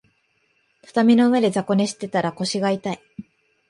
[0.81, 2.99] 畳の上で雑魚寝してたら腰が痛い